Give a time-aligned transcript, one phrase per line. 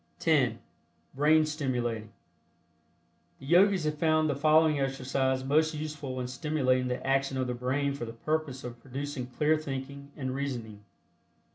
[0.17, 0.57] (10)
[1.13, 2.11] BRAIN STIMULATING.
[3.37, 7.53] The Yogis have found the following exercise most useful in stimulating the action of the
[7.53, 10.83] brain for the purpose of producing clear thinking and reasoning.